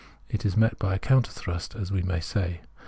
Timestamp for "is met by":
0.47-0.95